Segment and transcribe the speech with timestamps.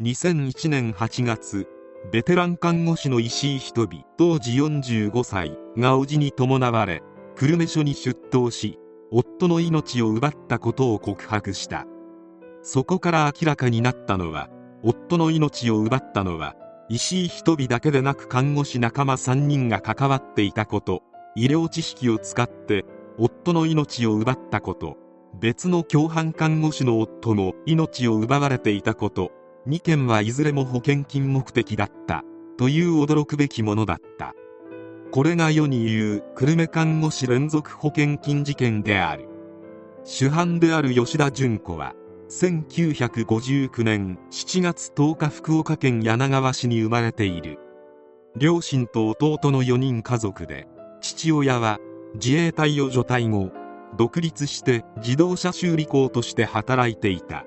[0.00, 1.66] 2001年8月
[2.12, 7.02] ベテラン看護師の石井仁美当時45歳が叔父に伴われ
[7.34, 8.78] 久留米署に出頭し
[9.10, 11.84] 夫の命を奪ったことを告白した。
[12.62, 14.48] そこから明らかになったのは
[14.84, 16.54] 夫の命を奪ったのは
[16.88, 21.02] 石井仁美だけでなく看護師仲間3人が関わっていたこと
[21.34, 22.84] 医療知識を使って
[23.18, 24.96] 夫の命を奪ったこと
[25.40, 29.32] 別の共犯看護師の夫も命を奪われていたこと
[29.68, 32.24] 2件はいずれも保険金目的だった。
[32.56, 34.34] という驚くべきものだった。
[35.12, 39.28] これが世に言う久留米看護師連続保険金事件である。
[40.04, 41.94] 主犯である吉田純子は
[42.30, 47.58] 1959年7月10日福岡県柳川市に生まれている。
[48.36, 50.66] 両親と弟の4人家族で
[51.02, 51.78] 父親は
[52.14, 53.50] 自衛隊を除隊後
[53.98, 57.44] 独立して自動車修理工として働いていた。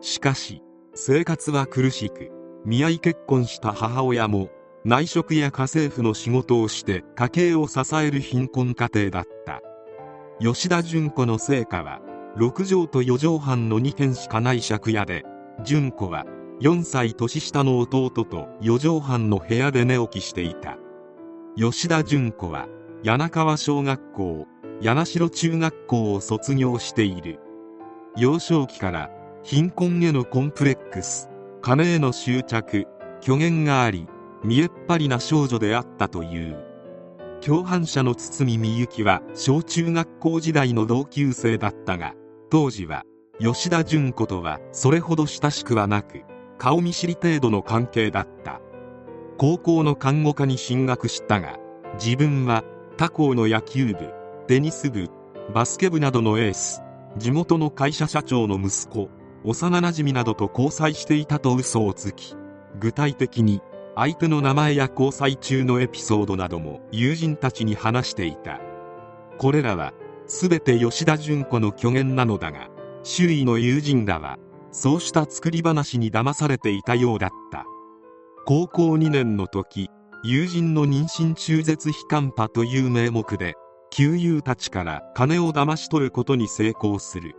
[0.00, 0.62] しかし
[0.98, 2.30] 生活は苦しく
[2.64, 4.48] 見合い結婚した母親も
[4.82, 9.60] 内職や家政婦の仕事をして家計を支える貧困家庭だった。
[10.40, 12.00] 吉田純子の成果は
[12.38, 15.24] 6畳と4畳半の2軒しかない借家で
[15.62, 16.24] 純子は
[16.62, 18.24] 4歳年下の弟と
[18.62, 20.78] 4畳半の部屋で寝起きしていた。
[21.56, 22.68] 吉田純子は
[23.02, 24.46] 柳川小学校
[24.80, 27.38] 柳代中学校を卒業している。
[28.16, 29.10] 幼少期から
[29.48, 31.30] 貧困へのコンプレックス。
[31.62, 32.88] 金への執着。
[33.20, 34.08] 虚言があり
[34.42, 36.56] 見えっ張りな少女であったという。
[37.40, 42.14] 共犯者の堤美幸は小中学校時代の同級生だったが
[42.50, 43.04] 当時は
[43.38, 46.22] 吉田純子とはそれほど親しくはなく
[46.58, 48.60] 顔見知り程度の関係だった。
[49.38, 51.56] 高校の看護科に進学したが
[52.02, 52.64] 自分は
[52.96, 54.12] 他校の野球部
[54.48, 55.08] テニス部
[55.54, 56.82] バスケ部などのエース
[57.16, 59.08] 地元の会社社長の息子
[59.46, 62.34] 幼なじみなどと交際していたと嘘をつき
[62.80, 63.62] 具体的に
[63.94, 68.60] 相手の名前や交際中のエピソードなども友人たちに話していた。
[69.38, 69.94] これらは
[70.26, 72.68] 全て吉田純子の虚言なのだが
[73.04, 74.36] 周囲の友人らは
[74.72, 77.64] そうした作り話に騙されていたようだった。
[78.46, 79.88] 高校2年の時
[80.24, 83.54] 友人の妊娠中絶非カンパという名目で
[83.90, 87.36] 旧友たちから金を騙し取ることに成功する。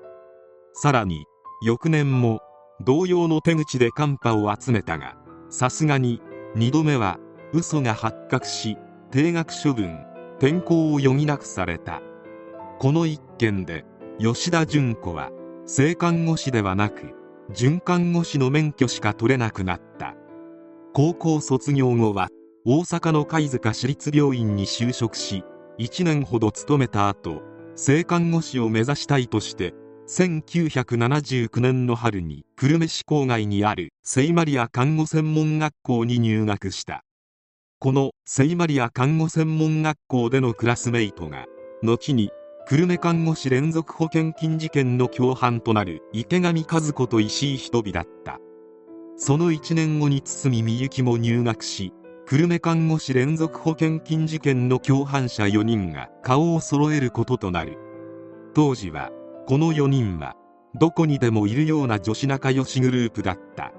[0.74, 1.26] さらに
[1.62, 2.42] 翌年も
[2.82, 5.16] 同様の手口でカンパを集めたが
[5.50, 6.22] さすがに
[6.56, 7.18] 2度目は
[7.52, 8.78] 嘘が発覚し
[9.10, 10.00] 定額処分
[10.38, 12.02] 転校を余儀なくされた。
[12.78, 13.86] この一件で
[14.20, 15.32] 吉田純子は
[15.66, 17.16] 正看護師ではなく
[17.52, 20.16] 准看護師の免許しか取れなくなった。
[20.94, 22.28] 高校卒業後は
[22.66, 25.44] 大阪の貝塚市立病院に就職し
[25.80, 27.42] 1年ほど勤めた後
[27.76, 29.74] 正看護師を目指したいとして
[30.08, 37.04] 1979年の春に久留米市郊外にある聖マリア看護専門学校に入学した。
[37.80, 41.46] この聖マリア看護専門学校でのクラスメイトが
[41.84, 42.32] 後に
[42.70, 48.40] 久留米看護師連続保険金事件の共犯となる池上和子と石井仁美だった。
[49.18, 51.92] その1年後に堤美幸も入学し
[52.30, 57.78] 久留米看護師連続保険金事件の共犯者4人が顔を揃えることとなる。
[58.54, 59.12] 当時は
[59.48, 60.36] この4人は
[60.76, 63.72] どこにでもいるような女子仲良しグループだった。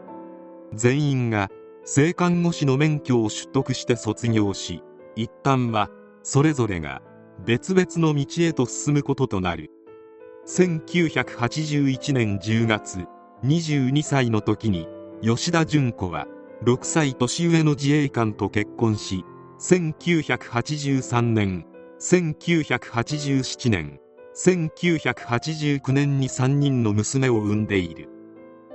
[0.72, 1.50] 全員が
[1.84, 4.82] 性看護師の免許を取得して卒業し
[5.14, 5.90] 一旦は
[6.22, 7.02] それぞれが
[7.44, 9.70] 別々の道へと進むこととなる。
[10.46, 13.04] 1981年10月
[13.44, 14.88] 22歳の時に
[15.20, 16.26] 吉田純子は
[16.64, 19.22] 6歳年上の自衛官と結婚し
[19.60, 21.66] 1983年
[22.00, 24.00] 1987年
[24.38, 28.08] 1989年に3人の娘を産んでいる。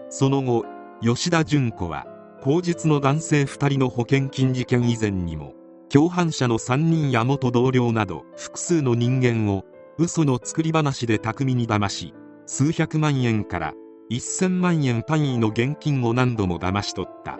[0.10, 0.66] その後
[1.02, 2.06] 吉田純子は
[2.42, 5.54] 口述の男性2人の保険金事件以前にも
[5.88, 9.64] 共犯者の3人や元同僚など複数の人間を
[9.98, 12.14] 嘘の作り話で巧みに騙し
[12.46, 13.74] 数百万円から
[14.12, 17.40] 1000万円単位の現金を何度も騙し取った。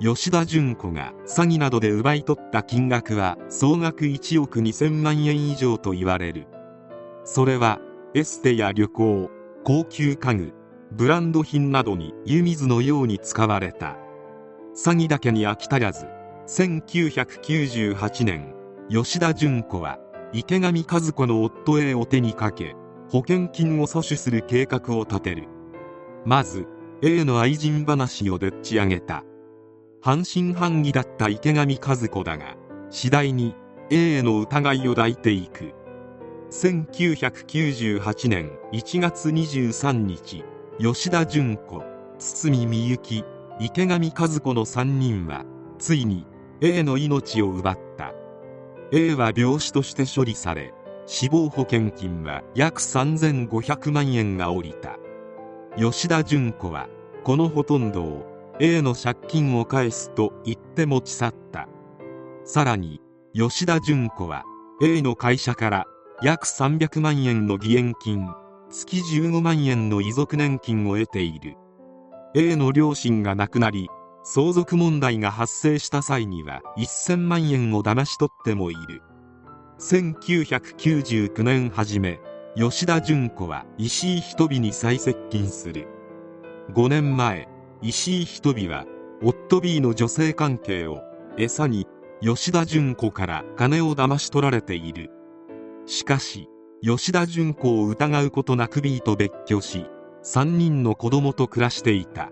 [0.00, 6.48] 吉田純子が詐欺などで奪い取った金額は総額1億2000万円以上と言われる。
[7.26, 7.80] それは
[8.14, 9.30] エステや旅行
[9.64, 10.54] 高級家具
[10.92, 13.96] ブランド品などに湯水のように使われた。
[14.76, 16.06] 詐欺だけに飽き足らず
[16.46, 18.54] 1998年
[18.88, 19.98] 吉田純子は
[20.32, 22.76] 池上和子の夫 A を手にかけ
[23.10, 25.48] 保険金を阻取する計画を立てる。
[26.24, 26.68] まず
[27.02, 29.24] A の愛人話をでっち上げた。
[30.00, 32.54] 半信半疑だった池上和子だが
[32.88, 33.56] 次第に
[33.90, 35.72] A への疑いを抱いていく。
[36.50, 40.44] 1998年1月23日
[40.78, 41.82] 吉田純子
[42.18, 43.24] 堤美幸
[43.58, 45.44] 池上和子の3人は
[45.78, 46.24] ついに
[46.60, 48.12] A の命を奪った。
[48.92, 50.72] A は病死として処理され
[51.06, 54.98] 死亡保険金は約3500万円が下りた。
[55.76, 56.88] 吉田純子は
[57.24, 61.68] このほとんどを A の借金を返すと言って持ち去った。
[62.44, 63.00] さらに
[63.34, 64.44] 吉田純子は
[64.80, 65.86] A の会社から
[66.22, 68.26] 約300万円の義援金
[68.70, 71.56] 月15万円の遺族年金を得ている。
[72.34, 73.88] A の両親が亡くなり
[74.24, 79.02] 相続問題が発生した際には1000万円を騙し取ってもいる。
[79.78, 82.18] 1999年初め
[82.56, 85.86] 吉田純子は石井仁美に再接近する。
[86.72, 87.46] 5年前
[87.82, 88.86] 石井仁美は
[89.22, 91.02] 夫 B の女性関係を
[91.36, 91.86] 餌に
[92.22, 95.10] 吉田純子から金を騙し取られている。
[95.86, 96.48] しかし
[96.82, 99.86] 吉田純子を疑うことなく B と別居し
[100.24, 102.30] 3人の子供と暮らしていた。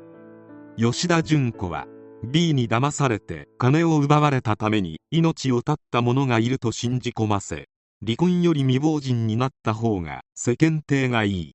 [0.77, 1.87] 吉田純子は
[2.25, 7.69] B に騙されて金を奪われたために命を絶った者がいると信じ込ませ
[8.05, 11.53] 離婚より未亡人になった方が世間体がいい。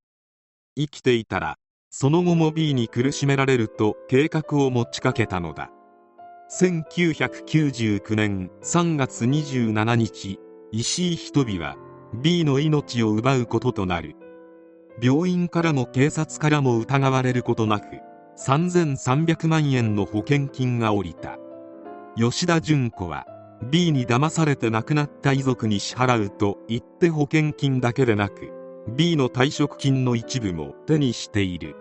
[0.78, 1.58] 生きていたら
[1.90, 5.70] その後も B に苦しめられると計画を持ちかけたのだ。
[6.52, 10.40] 1999年3月27日
[10.72, 11.76] 石井仁美は
[12.14, 14.16] B の命を奪うこととなる。
[15.02, 17.86] 病院からも警察からも疑われることなく
[18.38, 21.38] 3300万円の保険金が下りた。
[22.18, 23.26] 吉田純子は
[23.70, 28.52] B に騙されて亡くなった遺族に支払うと言って保険金だけでなく
[28.96, 31.76] B の退職金の一部も手にしている。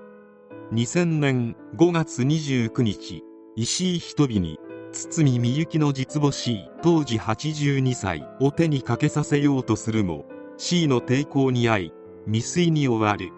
[0.73, 3.25] 2000年5月29日
[3.57, 4.61] 石井仁美に
[5.07, 10.25] 堤みゆきの実母 C 当時82歳を手にかけさせようとするも
[10.57, 11.93] C の抵抗に遭い
[12.27, 13.33] 未遂に終わる。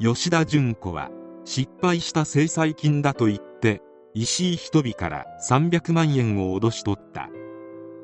[0.00, 1.10] 吉田純子は
[1.44, 3.82] 失敗した制裁金だと言って
[4.14, 7.28] 石井仁美から300万円を脅し取った。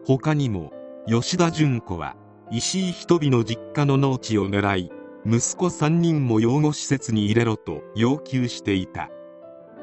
[0.04, 0.72] 他にも
[1.06, 2.16] 吉田純子は
[2.50, 4.90] 石井仁美の実家の農地を狙い
[5.24, 9.08] 息子3人も養護施設に入れろと要求していた。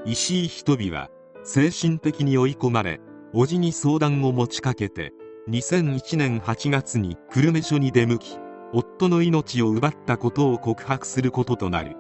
[0.06, 1.10] 石井仁美は
[1.44, 3.02] 精神的に追い込まれ
[3.34, 5.14] 叔父に相談を持ちかけて
[5.50, 8.38] 2001年8月に久留米署に出向き
[8.74, 11.98] 夫の命を奪ったことを告白することとなる。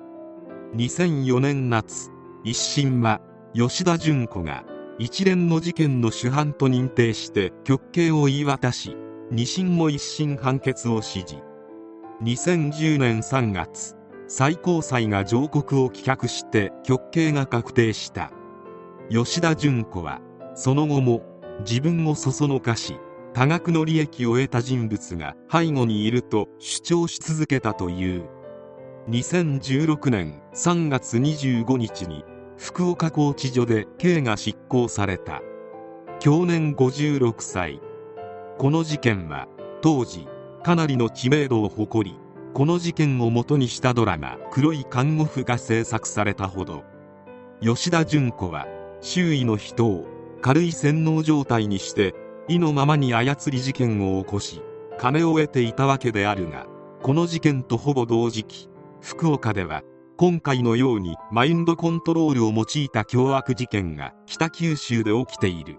[0.75, 2.11] 2004年夏
[2.45, 3.19] 一審は
[3.53, 4.63] 吉田純子が
[4.99, 8.95] 一連の事件の主犯と認定して極刑を言い渡し
[9.31, 11.35] 二審も一審判決を指示
[12.23, 13.95] 2010年3月
[14.27, 18.31] 最高裁が上告を棄却して極刑が確定した。
[19.11, 20.21] 吉田純子は
[20.55, 21.21] その後も
[21.67, 22.97] 自分をそそのかし
[23.33, 28.23] 多額の利益を得た人物が背後にいると主張し続けたという。
[29.09, 32.23] 2016年3月25日に
[32.55, 35.41] 福岡拘置所で刑が執行された。
[36.19, 37.81] 去年56歳。
[38.57, 39.47] この事件は
[39.81, 40.25] 当時
[40.63, 42.17] かなりの知名度を誇り
[42.53, 46.83] この事件をもとにしたドラマ「黒い看護婦」が制作されたほど。
[47.61, 48.67] 吉田純子は
[49.01, 50.05] 周囲の人を
[50.41, 52.15] 軽い洗脳状態にして
[52.47, 54.61] 意のままに操り事件を起こし
[54.97, 56.67] 金を得ていたわけであるが
[57.01, 58.69] この事件とほぼ同時期
[59.01, 59.83] 福岡では
[60.21, 65.77] 今回のようにマインドコントロールを用いた凶悪事件が北九州で起きている。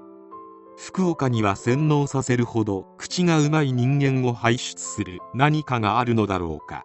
[0.77, 6.83] 福岡には洗脳させるほど口がうまい人間を輩出する何かがあるのだろうか。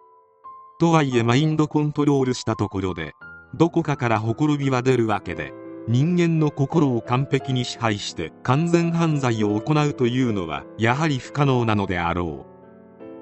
[0.78, 3.14] とはいえマインドコントロールしたところで
[3.56, 5.52] どこかからほころびは出るわけで
[5.88, 12.44] 人間の心を完璧に支配して完全犯罪を行うというのはやはり不可能なのであろ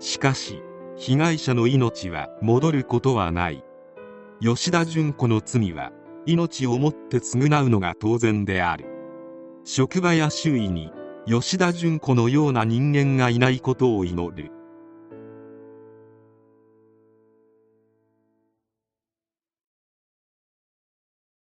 [0.00, 0.02] う。
[0.02, 0.60] しかし
[0.96, 3.62] 被害者の命は戻ることはない。
[4.40, 5.92] 吉田純子の罪は
[6.26, 8.86] 命をもって償うのが当然である。
[9.62, 10.90] 職場や周囲に
[11.24, 14.50] 吉田純子のような人間がいないことを祈る。